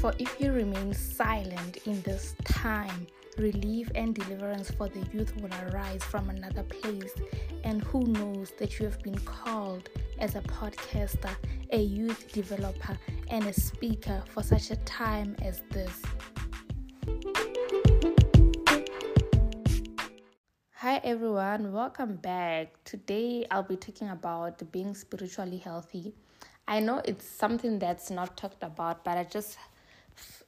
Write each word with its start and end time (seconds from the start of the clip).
For 0.00 0.14
if 0.18 0.40
you 0.40 0.52
remain 0.52 0.94
silent 0.94 1.86
in 1.86 2.00
this 2.00 2.34
time, 2.44 3.06
relief 3.36 3.90
and 3.94 4.14
deliverance 4.14 4.70
for 4.70 4.88
the 4.88 5.06
youth 5.12 5.36
will 5.36 5.50
arise 5.68 6.02
from 6.02 6.30
another 6.30 6.62
place. 6.62 7.12
And 7.64 7.82
who 7.82 8.04
knows 8.04 8.50
that 8.58 8.78
you 8.78 8.86
have 8.86 9.02
been 9.02 9.18
called 9.18 9.90
as 10.18 10.36
a 10.36 10.40
podcaster, 10.40 11.36
a 11.72 11.82
youth 11.82 12.32
developer, 12.32 12.98
and 13.28 13.44
a 13.44 13.52
speaker 13.52 14.24
for 14.30 14.42
such 14.42 14.70
a 14.70 14.76
time 14.76 15.36
as 15.42 15.60
this. 15.68 16.00
Hi 20.76 20.98
everyone, 21.04 21.74
welcome 21.74 22.16
back. 22.16 22.72
Today 22.84 23.44
I'll 23.50 23.64
be 23.64 23.76
talking 23.76 24.08
about 24.08 24.62
being 24.72 24.94
spiritually 24.94 25.58
healthy. 25.58 26.14
I 26.66 26.80
know 26.80 27.02
it's 27.04 27.26
something 27.26 27.78
that's 27.78 28.10
not 28.10 28.38
talked 28.38 28.62
about, 28.62 29.04
but 29.04 29.18
I 29.18 29.24
just 29.24 29.58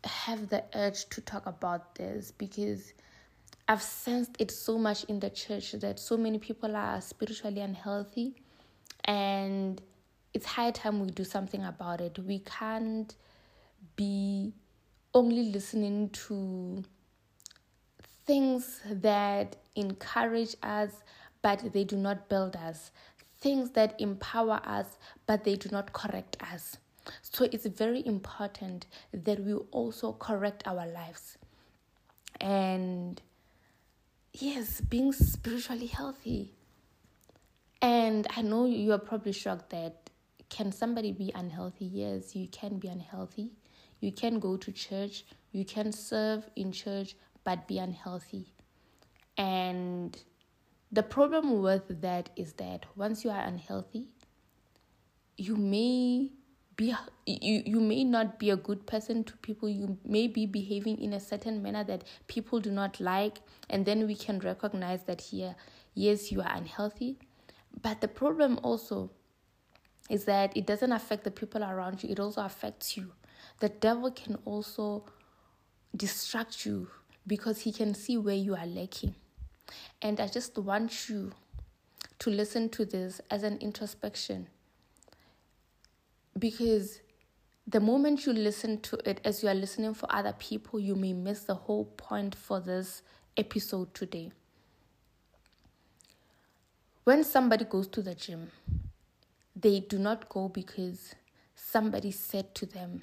have 0.05 0.49
the 0.49 0.65
urge 0.75 1.09
to 1.11 1.21
talk 1.21 1.47
about 1.47 1.95
this 1.95 2.33
because 2.33 2.93
I've 3.69 3.83
sensed 3.83 4.37
it 4.39 4.51
so 4.51 4.77
much 4.77 5.05
in 5.05 5.21
the 5.21 5.31
church 5.31 5.73
that 5.73 5.99
so 5.99 6.17
many 6.17 6.39
people 6.39 6.75
are 6.77 7.01
spiritually 7.01 7.61
unhealthy 7.61 8.35
and 9.05 9.81
it's 10.35 10.47
high 10.47 10.71
time 10.71 11.01
we 11.01 11.11
do 11.11 11.25
something 11.25 11.65
about 11.65 12.01
it. 12.01 12.19
We 12.19 12.41
can't 12.41 13.15
be 13.97 14.53
only 15.15 15.45
listening 15.45 16.09
to 16.11 16.83
things 18.27 18.81
that 18.87 19.57
encourage 19.77 20.57
us 20.63 20.91
but 21.43 21.73
they 21.73 21.85
do 21.85 21.97
not 21.97 22.29
build 22.29 22.55
us, 22.57 22.93
things 23.41 23.71
that 23.71 24.01
empower 24.01 24.61
us 24.65 24.99
but 25.27 25.45
they 25.45 25.57
do 25.57 25.69
not 25.71 25.93
correct 25.93 26.37
us. 26.53 26.79
So 27.23 27.49
it's 27.51 27.67
very 27.67 28.05
important 28.07 28.87
that 29.13 29.41
we 29.41 29.55
also 29.55 30.13
correct 30.13 30.63
our 30.67 30.87
lives. 30.87 31.39
And 32.41 33.21
yes, 34.33 34.81
being 34.81 35.13
spiritually 35.13 35.87
healthy. 35.87 36.55
And 37.81 38.27
I 38.37 38.43
know 38.43 38.67
you 38.67 38.93
are 38.93 38.99
probably 38.99 39.33
shocked 39.33 39.71
that 39.71 40.11
can 40.49 40.71
somebody 40.71 41.13
be 41.13 41.33
unhealthy? 41.35 41.87
Yes, 41.87 42.37
you 42.37 42.47
can 42.47 42.79
be 42.79 42.89
unhealthy. 42.89 43.53
You 44.01 44.13
can 44.13 44.39
go 44.39 44.57
to 44.57 44.73
church, 44.73 45.25
you 45.53 45.65
can 45.65 45.93
serve 45.93 46.49
in 46.57 46.73
church, 46.73 47.15
but 47.45 47.67
be 47.69 47.79
unhealthy. 47.79 48.53
And 49.37 50.17
the 50.91 51.03
problem 51.03 51.63
with 51.63 52.03
that 52.03 52.31
is 52.37 52.53
that 52.55 52.85
once 52.97 53.25
you 53.25 53.31
are 53.31 53.41
unhealthy, 53.41 54.09
you 55.37 55.57
may 55.57 56.31
be 56.83 56.95
you 57.27 57.63
you 57.65 57.81
may 57.81 58.03
not 58.03 58.39
be 58.39 58.51
a 58.51 58.57
good 58.57 58.87
person 58.87 59.25
to 59.25 59.37
people. 59.39 59.69
You 59.69 59.99
may 60.05 60.27
be 60.27 60.47
behaving 60.47 61.01
in 61.01 61.13
a 61.13 61.21
certain 61.21 61.63
manner 61.63 61.85
that 61.85 62.05
people 62.27 62.61
do 62.61 62.71
not 62.71 63.01
like 63.01 63.39
and 63.71 63.87
then 63.87 64.07
we 64.07 64.17
can 64.17 64.41
recognize 64.41 65.05
that 65.05 65.21
here 65.21 65.55
yes 65.95 66.33
you 66.33 66.41
are 66.41 66.53
unhealthy. 66.55 67.19
But 67.81 68.01
the 68.01 68.09
problem 68.09 68.59
also 68.63 69.11
is 70.11 70.25
that 70.25 70.57
it 70.57 70.67
doesn't 70.67 70.93
affect 70.93 71.25
the 71.25 71.31
people 71.31 71.63
around 71.63 72.03
you. 72.03 72.11
It 72.11 72.21
also 72.21 72.45
affects 72.45 72.97
you. 72.97 73.13
The 73.61 73.69
devil 73.69 74.11
can 74.11 74.37
also 74.45 75.05
distract 75.97 76.67
you 76.67 76.89
because 77.27 77.61
he 77.61 77.73
can 77.73 77.95
see 77.95 78.17
where 78.17 78.35
you 78.35 78.57
are 78.57 78.67
lacking. 78.67 79.15
And 80.03 80.21
i 80.21 80.27
just 80.27 80.59
want 80.59 81.09
you 81.09 81.33
to 82.19 82.31
listen 82.31 82.69
to 82.71 82.85
this 82.85 83.21
as 83.31 83.43
an 83.43 83.59
introspection 83.59 84.49
because 86.39 87.01
the 87.67 87.81
moment 87.81 88.27
you 88.27 88.33
listen 88.33 88.81
to 88.81 88.99
it 89.09 89.21
as 89.25 89.43
you 89.43 89.49
are 89.49 89.55
listening 89.55 89.95
for 89.95 90.07
other 90.13 90.35
people, 90.39 90.81
you 90.81 90.95
may 90.95 91.13
miss 91.13 91.45
the 91.45 91.55
whole 91.55 91.85
point 91.85 92.35
for 92.35 92.61
this 92.61 93.03
episode 93.37 93.95
today. 93.95 94.33
When 97.05 97.25
somebody 97.25 97.65
goes 97.65 97.89
to 97.89 98.03
the 98.03 98.15
gym, 98.15 98.51
they 99.57 99.81
do 99.81 99.99
not 99.99 100.29
go 100.29 100.49
because 100.49 101.15
somebody 101.55 102.11
said 102.11 102.55
to 102.57 102.67
them, 102.67 103.03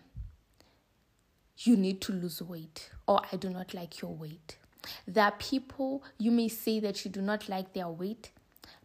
You 1.58 1.76
need 1.76 2.02
to 2.02 2.14
lose 2.14 2.42
weight, 2.42 2.90
or 3.08 3.22
I 3.32 3.36
do 3.36 3.50
not 3.50 3.74
like 3.74 4.02
your 4.02 4.14
weight. 4.14 4.58
There 5.06 5.26
are 5.26 5.34
people 5.34 6.04
you 6.18 6.32
may 6.32 6.48
say 6.48 6.80
that 6.80 7.04
you 7.04 7.12
do 7.12 7.22
not 7.22 7.50
like 7.50 7.74
their 7.74 7.90
weight, 7.90 8.32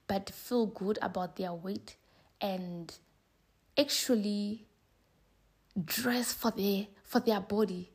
but 0.06 0.30
feel 0.30 0.66
good 0.66 0.98
about 1.00 1.36
their 1.36 1.52
weight 1.52 1.96
and 2.40 2.92
actually 3.78 4.66
dress 5.82 6.32
for 6.32 6.50
their 6.50 6.86
for 7.02 7.20
their 7.20 7.40
body. 7.40 7.90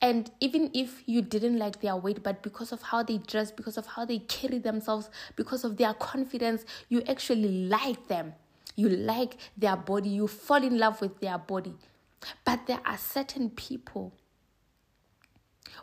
And 0.00 0.30
even 0.40 0.70
if 0.74 1.02
you 1.06 1.22
didn't 1.22 1.58
like 1.58 1.80
their 1.80 1.94
weight 1.94 2.22
but 2.22 2.42
because 2.42 2.72
of 2.72 2.82
how 2.82 3.02
they 3.02 3.18
dress 3.18 3.52
because 3.52 3.78
of 3.78 3.86
how 3.86 4.04
they 4.04 4.18
carry 4.18 4.58
themselves 4.58 5.10
because 5.36 5.62
of 5.62 5.76
their 5.76 5.94
confidence 5.94 6.64
you 6.88 7.02
actually 7.08 7.68
like 7.68 8.08
them. 8.08 8.34
You 8.74 8.88
like 8.88 9.36
their 9.56 9.76
body. 9.76 10.08
You 10.08 10.26
fall 10.26 10.62
in 10.62 10.78
love 10.78 11.00
with 11.00 11.20
their 11.20 11.38
body. 11.38 11.74
But 12.44 12.66
there 12.66 12.80
are 12.84 12.96
certain 12.96 13.50
people 13.50 14.12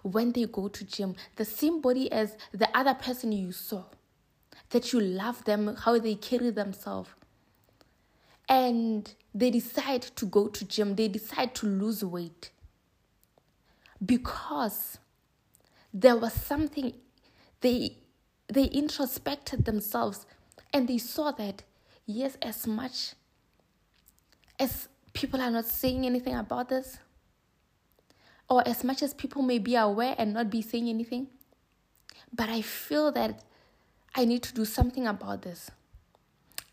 when 0.04 0.32
they 0.32 0.46
go 0.46 0.68
to 0.68 0.84
gym 0.86 1.16
the 1.36 1.46
same 1.46 1.82
body 1.82 2.12
as 2.12 2.38
the 2.54 2.70
other 2.78 2.94
person 2.94 3.32
you 3.32 3.52
saw 3.52 3.84
that 4.70 4.94
you 4.94 5.00
love 5.00 5.44
them 5.46 5.76
how 5.76 5.98
they 6.00 6.16
carry 6.16 6.50
themselves 6.52 7.10
and 8.50 9.14
they 9.34 9.52
decide 9.52 10.02
to 10.02 10.26
go 10.26 10.48
to 10.48 10.66
gym 10.66 10.96
they 10.96 11.08
decide 11.08 11.54
to 11.54 11.68
lose 11.68 12.04
weight 12.04 12.50
because 14.04 14.98
there 15.94 16.18
was 16.18 16.34
something 16.34 16.94
they 17.62 17.96
they 18.48 18.66
introspected 18.66 19.66
themselves 19.66 20.26
and 20.74 20.88
they 20.88 20.98
saw 20.98 21.32
that 21.32 21.64
yes 22.06 22.38
as 22.42 22.66
much 22.66 23.14
as 24.60 24.88
people 25.14 25.40
are 25.40 25.52
not 25.52 25.66
saying 25.66 26.06
anything 26.06 26.36
about 26.36 26.70
this 26.70 26.98
or 28.50 28.68
as 28.68 28.84
much 28.84 29.04
as 29.04 29.14
people 29.14 29.44
may 29.44 29.60
be 29.60 29.76
aware 29.76 30.16
and 30.18 30.34
not 30.34 30.50
be 30.50 30.62
saying 30.62 30.90
anything 30.90 31.28
but 32.34 32.50
i 32.50 32.62
feel 32.62 33.12
that 33.12 33.44
i 34.16 34.26
need 34.26 34.42
to 34.42 34.54
do 34.54 34.66
something 34.66 35.06
about 35.06 35.44
this 35.44 35.70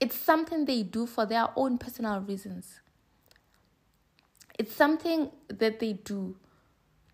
it's 0.01 0.17
something 0.17 0.65
they 0.65 0.83
do 0.83 1.07
for 1.07 1.27
their 1.27 1.49
own 1.57 1.79
personal 1.79 2.21
reasons. 2.21 2.81
It's 4.59 4.75
something 4.75 5.31
that 5.49 5.81
they 5.81 5.95
do 5.95 6.37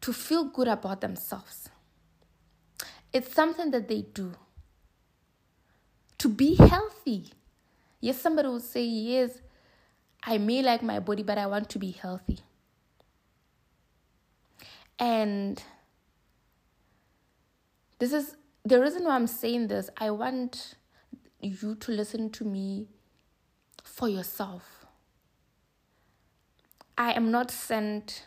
to 0.00 0.12
feel 0.12 0.44
good 0.44 0.68
about 0.68 1.00
themselves. 1.00 1.68
It's 3.12 3.32
something 3.32 3.70
that 3.72 3.88
they 3.88 4.02
do 4.02 4.34
to 6.18 6.28
be 6.28 6.54
healthy. 6.54 7.26
Yes, 8.00 8.20
somebody 8.20 8.48
will 8.48 8.60
say, 8.60 8.84
Yes, 8.84 9.40
I 10.22 10.38
may 10.38 10.62
like 10.62 10.82
my 10.82 11.00
body, 11.00 11.22
but 11.22 11.36
I 11.38 11.46
want 11.46 11.68
to 11.70 11.78
be 11.78 11.90
healthy. 11.90 12.38
And 14.98 15.62
this 17.98 18.12
is 18.12 18.36
the 18.64 18.80
reason 18.80 19.04
why 19.04 19.16
I'm 19.16 19.26
saying 19.26 19.68
this. 19.68 19.90
I 19.96 20.10
want 20.10 20.74
you 21.42 21.74
to 21.74 21.92
listen 21.92 22.30
to 22.30 22.44
me 22.44 22.86
for 23.82 24.08
yourself. 24.08 24.86
I 26.96 27.12
am 27.12 27.30
not 27.30 27.50
sent 27.50 28.24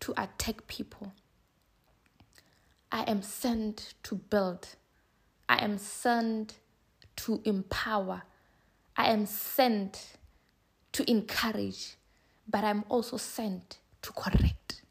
to 0.00 0.12
attack 0.16 0.66
people. 0.66 1.12
I 2.90 3.02
am 3.02 3.22
sent 3.22 3.94
to 4.04 4.14
build. 4.14 4.68
I 5.48 5.62
am 5.62 5.78
sent 5.78 6.58
to 7.16 7.40
empower. 7.44 8.22
I 8.96 9.10
am 9.10 9.26
sent 9.26 10.16
to 10.92 11.10
encourage, 11.10 11.96
but 12.48 12.64
I'm 12.64 12.84
also 12.88 13.16
sent 13.16 13.78
to 14.02 14.12
correct. 14.12 14.82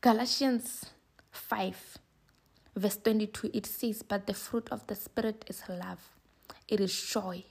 Galatians 0.00 0.86
5 1.30 1.98
verse 2.78 2.96
22, 2.98 3.50
it 3.52 3.66
says, 3.66 4.02
But 4.02 4.26
the 4.26 4.34
fruit 4.34 4.68
of 4.70 4.86
the 4.86 4.94
Spirit 4.94 5.44
is 5.48 5.62
love, 5.68 6.00
it 6.68 6.80
is 6.80 7.00
joy, 7.00 7.44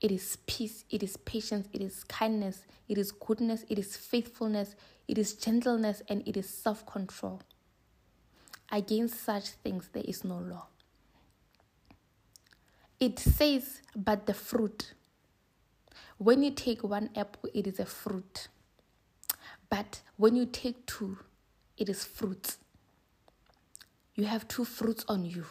it 0.00 0.10
is 0.10 0.38
peace, 0.46 0.84
it 0.90 1.02
is 1.02 1.16
patience, 1.16 1.68
it 1.72 1.80
is 1.80 2.04
kindness, 2.04 2.66
it 2.88 2.98
is 2.98 3.12
goodness, 3.12 3.64
it 3.68 3.78
is 3.78 3.96
faithfulness, 3.96 4.74
it 5.08 5.18
is 5.18 5.34
gentleness, 5.34 6.02
and 6.08 6.26
it 6.26 6.36
is 6.36 6.48
self 6.48 6.86
control. 6.86 7.42
Against 8.72 9.22
such 9.22 9.50
things 9.50 9.88
there 9.92 10.04
is 10.06 10.24
no 10.24 10.38
law. 10.38 10.66
It 12.98 13.18
says, 13.18 13.82
but 13.94 14.26
the 14.26 14.34
fruit. 14.34 14.94
When 16.16 16.42
you 16.42 16.50
take 16.50 16.82
one 16.82 17.10
apple, 17.14 17.50
it 17.52 17.66
is 17.66 17.78
a 17.78 17.84
fruit. 17.84 18.48
But 19.68 20.00
when 20.16 20.36
you 20.36 20.46
take 20.46 20.86
two, 20.86 21.18
it 21.76 21.88
is 21.88 22.04
fruit 22.04 22.56
you 24.14 24.24
have 24.24 24.46
two 24.48 24.64
fruits 24.64 25.04
on 25.08 25.24
you. 25.24 25.46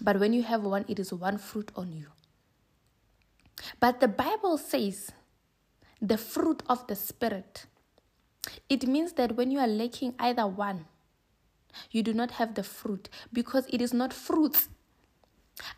But 0.00 0.20
when 0.20 0.32
you 0.32 0.42
have 0.42 0.62
one, 0.62 0.84
it 0.88 0.98
is 0.98 1.12
one 1.12 1.38
fruit 1.38 1.70
on 1.76 1.92
you. 1.92 2.06
But 3.80 4.00
the 4.00 4.08
Bible 4.08 4.58
says 4.58 5.10
the 6.00 6.18
fruit 6.18 6.62
of 6.68 6.86
the 6.86 6.94
Spirit. 6.96 7.66
It 8.68 8.86
means 8.86 9.14
that 9.14 9.36
when 9.36 9.50
you 9.50 9.58
are 9.58 9.66
lacking 9.66 10.14
either 10.18 10.46
one, 10.46 10.86
you 11.90 12.02
do 12.02 12.12
not 12.12 12.32
have 12.32 12.54
the 12.54 12.62
fruit 12.62 13.08
because 13.32 13.66
it 13.70 13.80
is 13.80 13.92
not 13.92 14.12
fruits. 14.12 14.68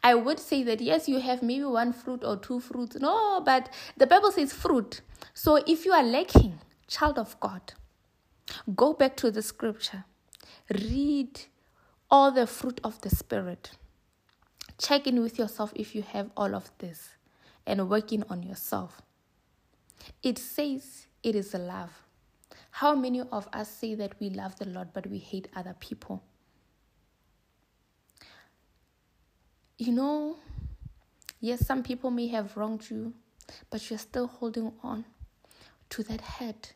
I 0.03 0.15
would 0.15 0.41
say 0.41 0.62
that 0.65 0.81
yes, 0.81 1.09
you 1.09 1.20
have 1.20 1.43
maybe 1.43 1.65
one 1.65 1.93
fruit 1.93 2.25
or 2.25 2.37
two 2.37 2.61
fruits. 2.61 2.97
No, 2.97 3.41
but 3.44 3.73
the 3.97 4.06
Bible 4.06 4.32
says 4.32 4.53
fruit. 4.53 5.00
So 5.35 5.56
if 5.67 5.85
you 5.85 5.93
are 5.93 6.03
lacking, 6.03 6.59
child 6.88 7.19
of 7.19 7.38
God, 7.38 7.75
go 8.75 8.93
back 8.93 9.17
to 9.19 9.31
the 9.31 9.43
scripture, 9.43 10.05
read 10.70 11.41
all 12.10 12.31
the 12.31 12.46
fruit 12.46 12.81
of 12.82 13.00
the 13.02 13.10
Spirit. 13.10 13.72
Check 14.78 15.06
in 15.06 15.20
with 15.20 15.38
yourself 15.38 15.72
if 15.75 15.94
you 15.94 16.02
have 16.02 16.31
all 16.37 16.55
of 16.55 16.70
this 16.78 17.10
and 17.66 17.88
working 17.90 18.25
on 18.31 18.43
yourself. 18.43 19.02
It 20.22 20.38
says 20.38 21.06
it 21.22 21.34
is 21.34 21.52
love. 21.55 21.90
How 22.70 22.94
many 22.94 23.20
of 23.20 23.49
us 23.52 23.69
say 23.69 23.94
that 23.96 24.19
we 24.20 24.31
love 24.31 24.56
the 24.56 24.69
Lord 24.69 24.88
but 24.93 25.06
we 25.06 25.19
hate 25.19 25.49
other 25.55 25.75
people? 25.78 26.22
You 29.76 29.93
know, 29.93 30.37
yes, 31.40 31.66
some 31.66 31.82
people 31.82 32.10
may 32.10 32.28
have 32.28 32.56
wronged 32.56 32.88
you, 32.90 33.14
but 33.70 33.90
you're 33.90 33.99
still 33.99 34.26
holding 34.26 34.72
on 34.82 35.05
to 35.90 36.02
that 36.05 36.20
hurt. 36.20 36.72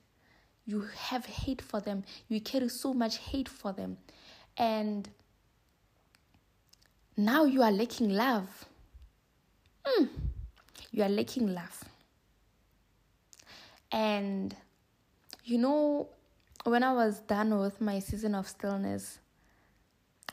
You 0.65 0.89
have 0.97 1.27
hate 1.27 1.63
for 1.63 1.81
them. 1.81 2.05
You 2.29 2.41
carry 2.41 2.69
so 2.69 2.95
much 2.95 3.19
hate 3.19 3.49
for 3.49 3.73
them. 3.73 3.99
And 4.57 5.09
now 7.17 7.45
you 7.45 7.63
are 7.63 7.73
lacking 7.73 8.11
love. 8.11 8.67
Mm, 9.85 10.09
you 10.91 11.03
are 11.03 11.09
lacking 11.09 11.53
love. 11.53 11.85
And 13.91 14.55
you 15.45 15.59
know, 15.59 16.09
when 16.65 16.83
I 16.83 16.93
was 16.93 17.21
done 17.21 17.59
with 17.59 17.81
my 17.81 17.99
season 17.99 18.35
of 18.35 18.49
stillness, 18.49 19.19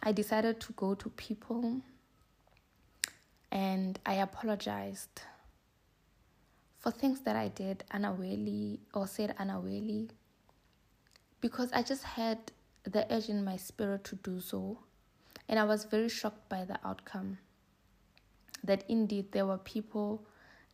I 0.02 0.12
decided 0.12 0.60
to 0.62 0.74
go 0.74 0.94
to 0.96 1.10
people 1.10 1.82
and 3.52 4.00
I 4.06 4.16
apologized 4.16 5.22
for 6.78 6.92
things 6.92 7.22
that 7.22 7.36
I 7.36 7.50
did 7.50 7.84
unawarely 7.92 8.80
or 8.94 9.08
said 9.08 9.36
unawarely 9.38 10.10
because 11.42 11.72
I 11.74 11.82
just 11.82 12.04
had 12.04 12.38
the 12.84 13.12
urge 13.14 13.30
in 13.30 13.44
my 13.44 13.58
spirit 13.58 14.04
to 14.06 14.16
do 14.16 14.40
so. 14.40 14.78
And 15.50 15.60
I 15.60 15.66
was 15.66 15.84
very 15.84 16.08
shocked 16.08 16.48
by 16.48 16.64
the 16.64 16.80
outcome. 16.86 17.40
That 18.64 18.86
indeed 18.88 19.34
there 19.34 19.46
were 19.46 19.58
people 19.58 20.26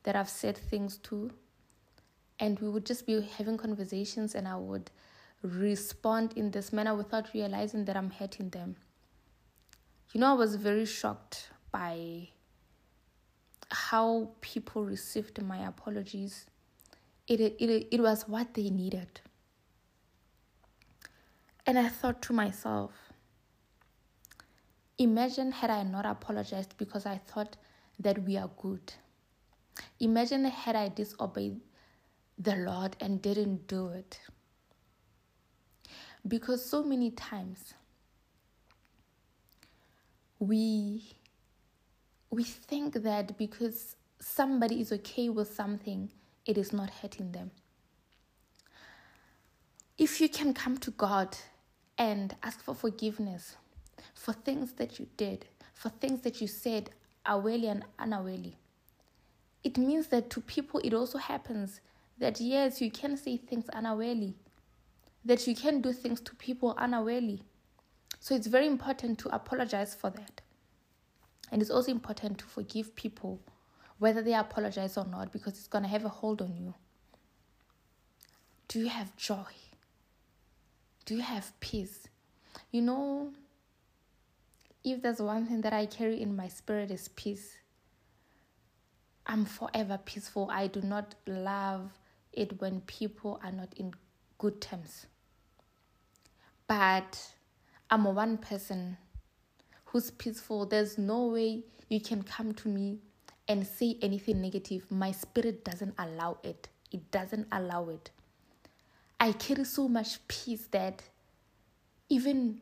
that 0.03 0.15
I've 0.15 0.29
said 0.29 0.55
things 0.57 0.97
to 0.97 1.31
and 2.39 2.59
we 2.59 2.69
would 2.69 2.85
just 2.85 3.05
be 3.05 3.21
having 3.37 3.57
conversations 3.57 4.35
and 4.35 4.47
I 4.47 4.57
would 4.57 4.91
respond 5.41 6.33
in 6.35 6.51
this 6.51 6.73
manner 6.73 6.95
without 6.95 7.33
realizing 7.33 7.85
that 7.85 7.95
I'm 7.95 8.09
hurting 8.09 8.49
them. 8.49 8.75
You 10.11 10.19
know, 10.21 10.31
I 10.31 10.33
was 10.33 10.55
very 10.55 10.85
shocked 10.85 11.49
by 11.71 12.29
how 13.71 14.31
people 14.41 14.83
received 14.83 15.41
my 15.41 15.65
apologies. 15.67 16.45
It, 17.27 17.39
it, 17.39 17.87
it 17.91 18.01
was 18.01 18.27
what 18.27 18.53
they 18.53 18.69
needed. 18.69 19.21
And 21.65 21.79
I 21.79 21.89
thought 21.89 22.21
to 22.23 22.33
myself, 22.33 23.04
imagine 24.97 25.51
had 25.51 25.69
I 25.69 25.83
not 25.83 26.05
apologized 26.05 26.77
because 26.77 27.05
I 27.05 27.17
thought 27.17 27.57
that 27.99 28.23
we 28.23 28.37
are 28.37 28.49
good. 28.61 28.93
Imagine 29.99 30.45
had 30.45 30.75
I 30.75 30.89
disobeyed 30.89 31.59
the 32.37 32.55
Lord 32.55 32.95
and 32.99 33.21
didn't 33.21 33.67
do 33.67 33.89
it. 33.89 34.19
Because 36.27 36.65
so 36.65 36.83
many 36.83 37.11
times 37.11 37.73
we 40.39 41.15
we 42.29 42.43
think 42.43 42.95
that 43.03 43.37
because 43.37 43.95
somebody 44.19 44.81
is 44.81 44.91
okay 44.91 45.29
with 45.29 45.53
something, 45.53 46.11
it 46.45 46.57
is 46.57 46.73
not 46.73 46.89
hurting 46.89 47.31
them. 47.31 47.51
If 49.97 50.19
you 50.19 50.27
can 50.27 50.53
come 50.53 50.77
to 50.79 50.91
God 50.91 51.37
and 51.97 52.35
ask 52.43 52.61
for 52.61 52.75
forgiveness 52.75 53.55
for 54.13 54.33
things 54.33 54.73
that 54.73 54.99
you 54.99 55.07
did, 55.17 55.45
for 55.73 55.89
things 55.89 56.21
that 56.21 56.41
you 56.41 56.47
said 56.47 56.89
awely 57.25 57.67
and 57.67 57.83
unawely, 57.97 58.57
it 59.63 59.77
means 59.77 60.07
that 60.07 60.29
to 60.29 60.41
people 60.41 60.79
it 60.83 60.93
also 60.93 61.17
happens 61.17 61.81
that 62.17 62.39
yes, 62.39 62.81
you 62.81 62.91
can 62.91 63.17
say 63.17 63.37
things 63.37 63.67
unawarely, 63.73 64.35
that 65.25 65.45
you 65.47 65.55
can 65.55 65.81
do 65.81 65.91
things 65.91 66.21
to 66.21 66.35
people 66.35 66.75
unawarely. 66.77 67.41
So 68.19 68.35
it's 68.35 68.47
very 68.47 68.67
important 68.67 69.19
to 69.19 69.35
apologize 69.35 69.93
for 69.93 70.09
that. 70.11 70.41
And 71.51 71.61
it's 71.61 71.71
also 71.71 71.91
important 71.91 72.37
to 72.39 72.45
forgive 72.45 72.95
people, 72.95 73.39
whether 73.99 74.21
they 74.21 74.33
apologize 74.33 74.97
or 74.97 75.05
not, 75.05 75.31
because 75.31 75.53
it's 75.53 75.67
going 75.67 75.83
to 75.83 75.89
have 75.89 76.05
a 76.05 76.09
hold 76.09 76.41
on 76.41 76.55
you. 76.55 76.73
Do 78.67 78.79
you 78.79 78.87
have 78.89 79.15
joy? 79.15 79.45
Do 81.05 81.15
you 81.15 81.21
have 81.21 81.59
peace? 81.59 82.07
You 82.71 82.81
know, 82.81 83.31
if 84.85 85.01
there's 85.01 85.19
one 85.19 85.47
thing 85.47 85.61
that 85.61 85.73
I 85.73 85.87
carry 85.87 86.21
in 86.21 86.35
my 86.35 86.47
spirit 86.47 86.91
is 86.91 87.07
peace. 87.07 87.57
I'm 89.25 89.43
forever 89.43 89.99
peaceful. 90.05 90.47
I 90.51 90.67
do 90.67 90.81
not 90.81 91.15
love 91.25 91.89
it 92.31 92.61
when 92.61 92.81
people 92.81 93.39
are 93.43 93.51
not 93.51 93.73
in 93.77 93.93
good 94.37 94.61
terms. 94.61 95.07
But 96.67 97.19
I'm 97.89 98.05
a 98.05 98.11
one 98.11 98.37
person 98.37 98.97
who's 99.85 100.11
peaceful. 100.11 100.67
There's 100.67 100.99
no 100.99 101.25
way 101.27 101.63
you 101.89 101.99
can 101.99 102.21
come 102.21 102.53
to 102.53 102.67
me 102.67 102.99
and 103.47 103.65
say 103.65 103.97
anything 104.03 104.39
negative. 104.39 104.85
My 104.91 105.11
spirit 105.11 105.65
doesn't 105.65 105.95
allow 105.97 106.37
it. 106.43 106.69
It 106.91 107.09
doesn't 107.09 107.47
allow 107.51 107.89
it. 107.89 108.11
I 109.19 109.31
carry 109.31 109.63
so 109.63 109.87
much 109.87 110.27
peace 110.27 110.67
that 110.71 111.01
even 112.07 112.61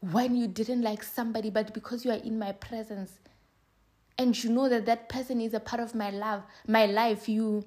when 0.00 0.34
you 0.34 0.48
didn't 0.48 0.82
like 0.82 1.02
somebody, 1.02 1.50
but 1.50 1.74
because 1.74 2.04
you 2.04 2.10
are 2.10 2.22
in 2.24 2.38
my 2.38 2.52
presence 2.52 3.18
and 4.18 4.42
you 4.42 4.50
know 4.50 4.68
that 4.68 4.86
that 4.86 5.08
person 5.08 5.40
is 5.40 5.54
a 5.54 5.60
part 5.60 5.80
of 5.80 5.94
my 5.94 6.10
love, 6.10 6.42
my 6.66 6.86
life, 6.86 7.28
you 7.28 7.64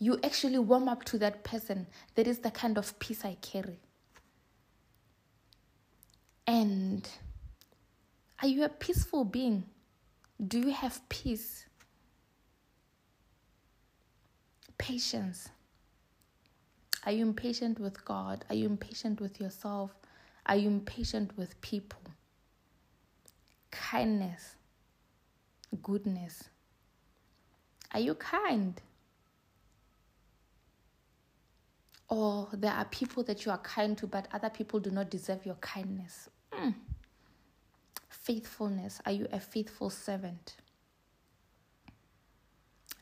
you 0.00 0.18
actually 0.24 0.58
warm 0.58 0.88
up 0.88 1.04
to 1.04 1.18
that 1.18 1.44
person. 1.44 1.86
That 2.16 2.26
is 2.26 2.40
the 2.40 2.50
kind 2.50 2.76
of 2.76 2.98
peace 2.98 3.24
I 3.24 3.36
carry. 3.40 3.78
And 6.46 7.08
are 8.42 8.48
you 8.48 8.64
a 8.64 8.68
peaceful 8.68 9.24
being? 9.24 9.64
Do 10.46 10.58
you 10.58 10.72
have 10.72 11.08
peace? 11.08 11.64
Patience. 14.76 15.48
Are 17.06 17.12
you 17.12 17.22
impatient 17.24 17.78
with 17.78 18.04
God? 18.04 18.44
Are 18.48 18.54
you 18.54 18.66
impatient 18.66 19.20
with 19.20 19.40
yourself? 19.40 19.94
Are 20.46 20.56
you 20.56 20.68
impatient 20.68 21.36
with 21.36 21.60
people? 21.60 22.00
Kindness, 23.70 24.56
goodness. 25.82 26.44
Are 27.92 28.00
you 28.00 28.14
kind? 28.14 28.80
Or 32.08 32.48
there 32.52 32.72
are 32.72 32.84
people 32.86 33.22
that 33.24 33.44
you 33.44 33.52
are 33.52 33.58
kind 33.58 33.96
to, 33.98 34.06
but 34.06 34.28
other 34.32 34.50
people 34.50 34.80
do 34.80 34.90
not 34.90 35.10
deserve 35.10 35.46
your 35.46 35.54
kindness. 35.56 36.28
Mm. 36.52 36.74
Faithfulness. 38.08 39.00
Are 39.06 39.12
you 39.12 39.26
a 39.32 39.40
faithful 39.40 39.90
servant? 39.90 40.56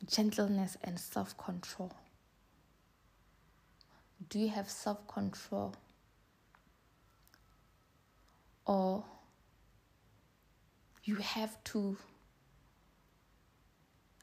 Gentleness 0.07 0.77
and 0.83 0.99
self 0.99 1.37
control. 1.37 1.93
Do 4.29 4.39
you 4.39 4.49
have 4.49 4.71
self 4.71 5.07
control? 5.09 5.75
Or 8.67 9.05
you 11.05 11.17
have 11.17 11.63
to 11.65 11.97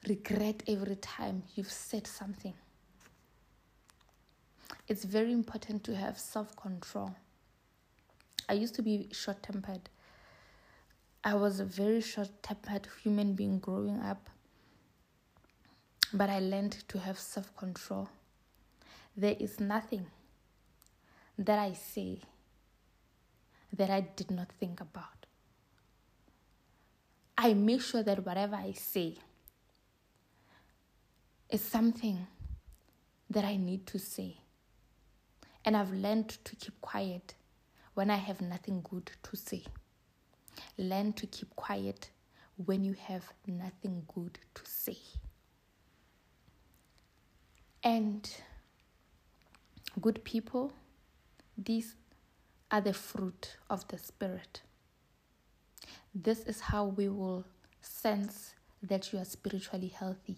regret 0.08 0.62
every 0.66 0.96
time 0.96 1.42
you've 1.54 1.70
said 1.70 2.06
something? 2.06 2.54
it's 4.90 5.04
very 5.04 5.32
important 5.32 5.84
to 5.84 5.94
have 5.94 6.18
self 6.18 6.56
control. 6.56 7.14
I 8.48 8.54
used 8.54 8.74
to 8.74 8.82
be 8.82 9.08
short 9.12 9.40
tempered. 9.40 9.88
I 11.22 11.34
was 11.34 11.60
a 11.60 11.64
very 11.64 12.00
short 12.00 12.30
tempered 12.42 12.88
human 13.00 13.34
being 13.34 13.60
growing 13.60 14.00
up. 14.00 14.28
But 16.12 16.28
I 16.28 16.40
learned 16.40 16.76
to 16.88 16.98
have 16.98 17.20
self 17.20 17.54
control. 17.56 18.08
There 19.16 19.36
is 19.38 19.60
nothing 19.60 20.06
that 21.38 21.60
I 21.60 21.74
say 21.74 22.22
that 23.72 23.90
I 23.90 24.00
did 24.00 24.30
not 24.30 24.48
think 24.58 24.80
about. 24.80 25.26
I 27.38 27.54
make 27.54 27.80
sure 27.80 28.02
that 28.02 28.26
whatever 28.26 28.56
I 28.56 28.72
say, 28.72 29.16
is 31.48 31.62
something 31.62 32.26
that 33.28 33.44
I 33.44 33.56
need 33.56 33.86
to 33.88 33.98
say. 33.98 34.36
And 35.64 35.76
I've 35.76 35.92
learned 35.92 36.28
to 36.44 36.56
keep 36.56 36.80
quiet 36.80 37.34
when 37.94 38.10
I 38.10 38.16
have 38.16 38.40
nothing 38.40 38.84
good 38.88 39.10
to 39.24 39.36
say. 39.36 39.64
Learn 40.78 41.12
to 41.14 41.26
keep 41.26 41.54
quiet 41.56 42.10
when 42.64 42.84
you 42.84 42.94
have 42.94 43.24
nothing 43.46 44.02
good 44.14 44.38
to 44.54 44.62
say. 44.64 44.98
And 47.82 48.30
good 50.00 50.22
people, 50.24 50.72
these 51.56 51.94
are 52.70 52.80
the 52.80 52.92
fruit 52.92 53.56
of 53.68 53.86
the 53.88 53.98
Spirit. 53.98 54.62
This 56.14 56.40
is 56.40 56.60
how 56.60 56.84
we 56.84 57.08
will 57.08 57.44
sense 57.80 58.54
that 58.82 59.12
you 59.12 59.18
are 59.18 59.24
spiritually 59.24 59.88
healthy. 59.88 60.36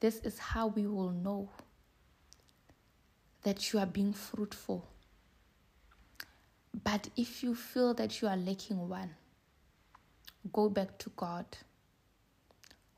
This 0.00 0.16
is 0.20 0.38
how 0.38 0.68
we 0.68 0.86
will 0.86 1.10
know 1.10 1.50
that 3.42 3.72
you 3.72 3.78
are 3.78 3.86
being 3.86 4.12
fruitful. 4.12 4.86
But 6.84 7.08
if 7.16 7.42
you 7.42 7.54
feel 7.54 7.94
that 7.94 8.20
you 8.20 8.28
are 8.28 8.36
lacking 8.36 8.88
one, 8.88 9.10
go 10.52 10.68
back 10.68 10.98
to 10.98 11.10
God, 11.16 11.46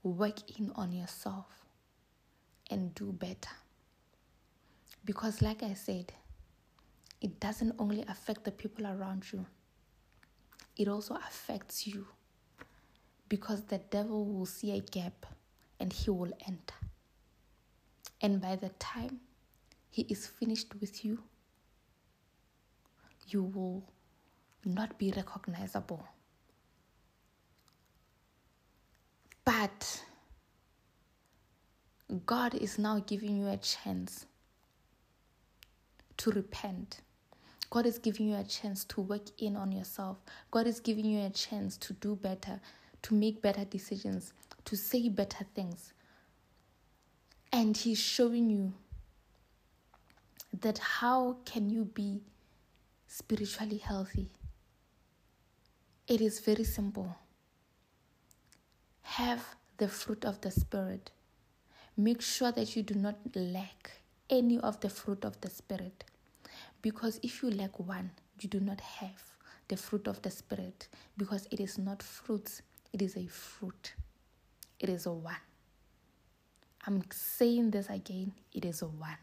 work 0.02 0.58
in 0.58 0.72
on 0.74 0.92
yourself, 0.92 1.46
and 2.70 2.94
do 2.94 3.12
better. 3.12 3.54
Because, 5.04 5.40
like 5.40 5.62
I 5.62 5.74
said, 5.74 6.12
it 7.20 7.38
doesn't 7.40 7.74
only 7.78 8.02
affect 8.08 8.44
the 8.44 8.50
people 8.50 8.86
around 8.86 9.24
you, 9.32 9.46
it 10.76 10.88
also 10.88 11.14
affects 11.14 11.86
you. 11.86 12.06
Because 13.28 13.62
the 13.62 13.78
devil 13.78 14.24
will 14.24 14.46
see 14.46 14.72
a 14.76 14.80
gap 14.80 15.26
and 15.78 15.92
he 15.92 16.10
will 16.10 16.32
enter. 16.48 16.74
And 18.20 18.40
by 18.40 18.56
the 18.56 18.70
time 18.70 19.20
he 19.88 20.02
is 20.02 20.26
finished 20.26 20.74
with 20.80 21.04
you, 21.04 21.22
you 23.28 23.44
will 23.44 23.84
not 24.64 24.98
be 24.98 25.12
recognizable. 25.14 26.04
But 29.44 30.04
God 32.26 32.54
is 32.54 32.78
now 32.78 32.98
giving 33.06 33.36
you 33.36 33.48
a 33.48 33.56
chance 33.56 34.26
to 36.16 36.30
repent. 36.30 37.00
God 37.70 37.86
is 37.86 37.98
giving 37.98 38.28
you 38.28 38.36
a 38.36 38.42
chance 38.42 38.84
to 38.86 39.00
work 39.00 39.22
in 39.38 39.56
on 39.56 39.70
yourself. 39.70 40.18
God 40.50 40.66
is 40.66 40.80
giving 40.80 41.04
you 41.04 41.24
a 41.24 41.30
chance 41.30 41.76
to 41.78 41.92
do 41.94 42.16
better, 42.16 42.60
to 43.02 43.14
make 43.14 43.40
better 43.40 43.64
decisions, 43.64 44.32
to 44.64 44.76
say 44.76 45.08
better 45.08 45.46
things. 45.54 45.92
And 47.52 47.76
He's 47.76 47.98
showing 47.98 48.50
you 48.50 48.72
that 50.60 50.78
how 50.78 51.36
can 51.44 51.70
you 51.70 51.84
be 51.84 52.20
spiritually 53.06 53.78
healthy? 53.78 54.28
It 56.08 56.20
is 56.20 56.40
very 56.40 56.64
simple. 56.64 57.16
Have 59.02 59.54
the 59.76 59.86
fruit 59.86 60.24
of 60.24 60.40
the 60.40 60.50
Spirit. 60.50 61.12
Make 61.96 62.20
sure 62.20 62.50
that 62.50 62.74
you 62.74 62.82
do 62.82 62.94
not 62.94 63.16
lack 63.36 63.92
any 64.28 64.58
of 64.58 64.80
the 64.80 64.90
fruit 64.90 65.24
of 65.24 65.40
the 65.40 65.50
Spirit. 65.50 66.04
Because 66.82 67.20
if 67.22 67.42
you 67.42 67.50
lack 67.50 67.78
one, 67.78 68.10
you 68.40 68.48
do 68.48 68.60
not 68.60 68.80
have 68.80 69.22
the 69.68 69.76
fruit 69.76 70.06
of 70.06 70.22
the 70.22 70.30
Spirit. 70.30 70.88
Because 71.16 71.46
it 71.50 71.60
is 71.60 71.78
not 71.78 72.02
fruits, 72.02 72.62
it 72.92 73.02
is 73.02 73.16
a 73.16 73.26
fruit. 73.26 73.94
It 74.78 74.88
is 74.88 75.06
a 75.06 75.12
one. 75.12 75.36
I'm 76.86 77.02
saying 77.12 77.72
this 77.72 77.90
again, 77.90 78.32
it 78.54 78.64
is 78.64 78.82
a 78.82 78.86
one. 78.86 79.18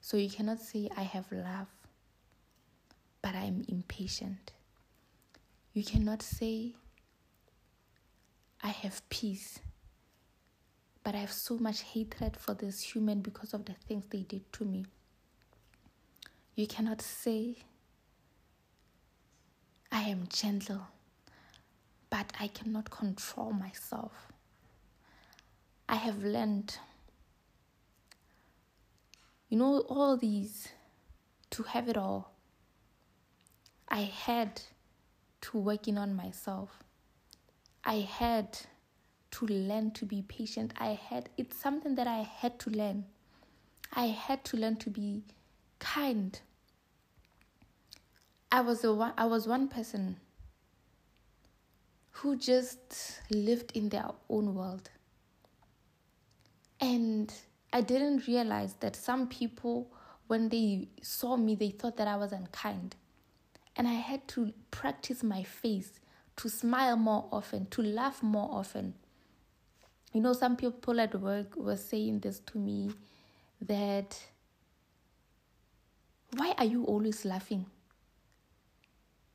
So 0.00 0.16
you 0.16 0.30
cannot 0.30 0.60
say, 0.60 0.88
I 0.96 1.02
have 1.02 1.30
love, 1.30 1.68
but 3.20 3.34
I 3.34 3.44
am 3.44 3.64
impatient. 3.68 4.52
You 5.74 5.84
cannot 5.84 6.22
say, 6.22 6.74
I 8.62 8.68
have 8.68 9.06
peace, 9.10 9.58
but 11.04 11.14
I 11.14 11.18
have 11.18 11.32
so 11.32 11.58
much 11.58 11.82
hatred 11.82 12.36
for 12.36 12.54
this 12.54 12.80
human 12.80 13.20
because 13.20 13.54
of 13.54 13.64
the 13.64 13.74
things 13.74 14.04
they 14.10 14.22
did 14.22 14.50
to 14.54 14.64
me. 14.64 14.86
You 16.54 16.66
cannot 16.66 17.00
say, 17.00 17.56
I 19.90 20.02
am 20.02 20.26
gentle, 20.28 20.86
but 22.10 22.32
I 22.38 22.48
cannot 22.48 22.90
control 22.90 23.52
myself. 23.52 24.12
I 25.88 25.96
have 25.96 26.22
learned 26.22 26.78
you 29.52 29.58
know, 29.58 29.80
all 29.90 30.16
these 30.16 30.68
to 31.50 31.62
have 31.62 31.86
it 31.86 31.98
all. 31.98 32.32
I 33.86 34.00
had 34.00 34.62
to 35.42 35.58
working 35.58 35.98
on 35.98 36.16
myself. 36.16 36.82
I 37.84 37.96
had 37.96 38.58
to 39.32 39.46
learn 39.46 39.90
to 39.90 40.06
be 40.06 40.22
patient. 40.22 40.72
I 40.78 40.98
had 41.10 41.28
it's 41.36 41.58
something 41.58 41.96
that 41.96 42.06
I 42.06 42.20
had 42.20 42.58
to 42.60 42.70
learn. 42.70 43.04
I 43.92 44.06
had 44.06 44.42
to 44.46 44.56
learn 44.56 44.76
to 44.76 44.88
be 44.88 45.24
kind. 45.82 46.40
I 48.50 48.60
was 48.60 48.84
a 48.84 48.94
one, 48.94 49.12
I 49.18 49.26
was 49.26 49.46
one 49.48 49.68
person 49.68 50.16
who 52.12 52.36
just 52.36 53.20
lived 53.30 53.72
in 53.74 53.88
their 53.88 54.10
own 54.30 54.54
world. 54.54 54.90
And 56.80 57.32
I 57.72 57.80
didn't 57.80 58.26
realize 58.28 58.74
that 58.80 58.94
some 58.94 59.26
people, 59.26 59.88
when 60.28 60.48
they 60.48 60.88
saw 61.02 61.36
me, 61.36 61.56
they 61.56 61.70
thought 61.70 61.96
that 61.96 62.06
I 62.06 62.16
was 62.16 62.32
unkind. 62.32 62.94
And 63.76 63.88
I 63.88 63.94
had 63.94 64.28
to 64.28 64.52
practice 64.70 65.22
my 65.22 65.42
face 65.42 65.92
to 66.36 66.48
smile 66.48 66.96
more 66.96 67.26
often, 67.32 67.66
to 67.70 67.82
laugh 67.82 68.22
more 68.22 68.48
often. 68.52 68.94
You 70.12 70.20
know, 70.20 70.32
some 70.32 70.56
people 70.56 71.00
at 71.00 71.14
work 71.20 71.56
were 71.56 71.76
saying 71.76 72.20
this 72.20 72.38
to 72.40 72.58
me 72.58 72.92
that 73.62 74.20
why 76.36 76.54
are 76.58 76.64
you 76.64 76.84
always 76.84 77.24
laughing? 77.24 77.66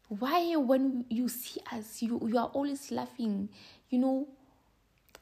Why, 0.10 0.56
when 0.56 1.06
you 1.10 1.28
see 1.28 1.60
us, 1.72 2.02
you, 2.02 2.20
you 2.28 2.38
are 2.38 2.48
always 2.48 2.92
laughing? 2.92 3.50
You 3.90 4.00
know, 4.00 4.28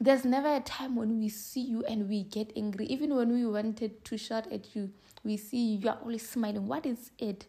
there's 0.00 0.24
never 0.24 0.54
a 0.54 0.60
time 0.60 0.94
when 0.96 1.18
we 1.18 1.28
see 1.28 1.62
you 1.62 1.84
and 1.84 2.08
we 2.08 2.22
get 2.22 2.52
angry. 2.56 2.86
Even 2.86 3.14
when 3.14 3.32
we 3.32 3.44
wanted 3.46 4.04
to 4.04 4.16
shout 4.16 4.50
at 4.52 4.76
you, 4.76 4.90
we 5.24 5.36
see 5.36 5.58
you, 5.58 5.78
you 5.80 5.88
are 5.88 5.98
always 6.00 6.28
smiling. 6.28 6.66
What 6.66 6.86
is 6.86 7.10
it? 7.18 7.46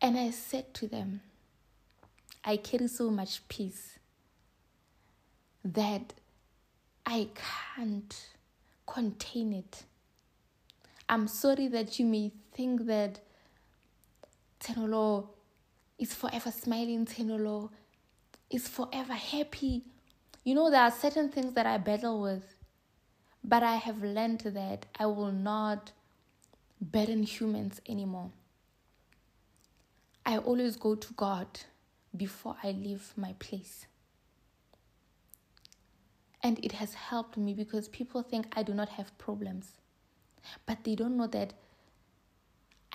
And 0.00 0.16
I 0.16 0.30
said 0.30 0.72
to 0.74 0.86
them, 0.86 1.22
I 2.44 2.56
carry 2.58 2.86
so 2.86 3.10
much 3.10 3.48
peace 3.48 3.98
that 5.64 6.12
I 7.04 7.28
can't 7.74 8.26
contain 8.86 9.52
it. 9.52 9.82
I'm 11.08 11.28
sorry 11.28 11.68
that 11.68 11.98
you 11.98 12.06
may 12.06 12.32
think 12.52 12.86
that 12.86 13.20
Tenolo 14.60 15.28
is 15.98 16.12
forever 16.14 16.50
smiling, 16.50 17.06
Tenolo 17.06 17.70
is 18.50 18.66
forever 18.66 19.12
happy. 19.12 19.84
You 20.44 20.54
know, 20.54 20.70
there 20.70 20.82
are 20.82 20.90
certain 20.90 21.30
things 21.30 21.54
that 21.54 21.66
I 21.66 21.78
battle 21.78 22.20
with, 22.20 22.54
but 23.44 23.62
I 23.62 23.76
have 23.76 24.02
learned 24.02 24.40
that 24.40 24.86
I 24.98 25.06
will 25.06 25.32
not 25.32 25.92
burden 26.80 27.22
humans 27.22 27.80
anymore. 27.88 28.30
I 30.24 30.38
always 30.38 30.76
go 30.76 30.96
to 30.96 31.12
God 31.14 31.46
before 32.16 32.56
I 32.62 32.72
leave 32.72 33.12
my 33.16 33.34
place. 33.38 33.86
And 36.42 36.64
it 36.64 36.72
has 36.72 36.94
helped 36.94 37.36
me 37.36 37.54
because 37.54 37.88
people 37.88 38.22
think 38.22 38.46
I 38.56 38.62
do 38.62 38.74
not 38.74 38.88
have 38.90 39.16
problems. 39.18 39.72
But 40.64 40.84
they 40.84 40.94
don't 40.94 41.16
know 41.16 41.26
that 41.28 41.52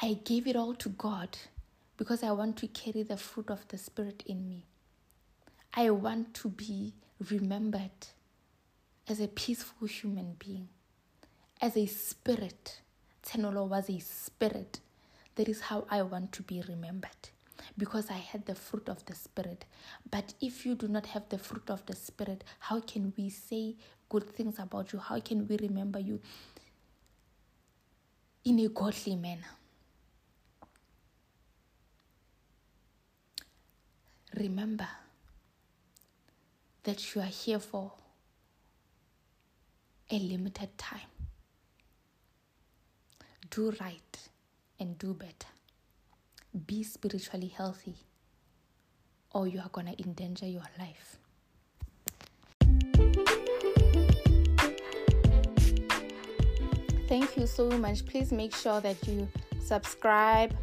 I 0.02 0.14
gave 0.24 0.48
it 0.48 0.56
all 0.56 0.74
to 0.76 0.90
God 0.90 1.38
because 1.98 2.24
I 2.24 2.32
want 2.32 2.58
to 2.58 2.68
carry 2.68 3.04
the 3.04 3.18
fruit 3.18 3.50
of 3.50 3.68
the 3.68 3.78
Spirit 3.78 4.24
in 4.26 4.48
me. 4.50 4.66
I 5.74 5.90
want 5.92 6.34
to 6.36 6.50
be 6.50 6.94
remembered 7.30 7.92
as 9.08 9.20
a 9.20 9.28
peaceful 9.28 9.88
human 9.88 10.36
being, 10.40 10.68
as 11.62 11.78
a 11.78 11.86
spirit. 11.86 12.82
Tenolo 13.24 13.68
was 13.68 13.90
a 13.90 14.00
spirit. 14.00 14.80
That 15.36 15.48
is 15.48 15.62
how 15.62 15.86
I 15.90 16.02
want 16.02 16.32
to 16.34 16.44
be 16.44 16.62
remembered 16.68 17.30
because 17.78 18.10
I 18.10 18.18
had 18.18 18.46
the 18.46 18.56
fruit 18.56 18.90
of 18.90 19.06
the 19.06 19.16
Spirit. 19.16 19.66
But 20.10 20.34
if 20.42 20.66
you 20.66 20.76
do 20.76 20.88
not 20.88 21.06
have 21.08 21.30
the 21.30 21.38
fruit 21.38 21.70
of 21.70 21.86
the 21.86 21.96
Spirit, 21.96 22.44
how 22.60 22.82
can 22.82 23.14
we 23.18 23.30
say 23.30 23.76
good 24.10 24.30
things 24.30 24.60
about 24.60 24.92
you? 24.94 25.00
How 25.00 25.20
can 25.20 25.48
we 25.48 25.58
remember 25.58 26.00
you 26.00 26.20
in 28.44 28.60
a 28.60 28.68
godly 28.70 29.16
manner? 29.16 29.56
Remember 34.36 34.88
that 36.84 37.14
you 37.14 37.22
are 37.22 37.26
here 37.26 37.60
for 37.60 37.92
a 40.10 40.20
limited 40.20 40.78
time. 40.78 41.00
Do 43.50 43.74
right 43.80 44.30
and 44.80 44.98
do 44.98 45.14
better. 45.14 45.52
Be 46.66 46.84
spiritually 46.84 47.48
healthy, 47.50 47.96
or 49.32 49.48
you 49.48 49.60
are 49.60 49.70
going 49.70 49.88
to 49.88 50.04
endanger 50.04 50.48
your 50.48 50.66
life. 50.80 51.18
Thank 57.12 57.36
you 57.36 57.46
so 57.46 57.70
much. 57.70 58.06
Please 58.06 58.32
make 58.32 58.56
sure 58.56 58.80
that 58.80 59.06
you 59.06 59.28
subscribe 59.60 60.56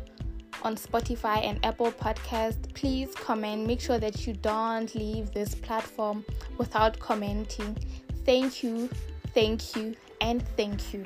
on 0.63 0.77
Spotify 0.77 1.45
and 1.45 1.63
Apple 1.63 1.93
Podcast. 1.93 2.73
Please 2.73 3.15
comment. 3.15 3.67
Make 3.67 3.83
sure 3.83 3.99
that 3.99 4.27
you 4.27 4.33
don't 4.33 4.95
leave 4.95 5.31
this 5.35 5.55
platform 5.55 6.25
without 6.57 6.99
commenting. 6.99 7.77
Thank 8.25 8.63
you, 8.63 8.89
thank 9.35 9.77
you, 9.77 9.95
and 10.23 10.43
thank 10.57 10.95
you. 10.95 11.05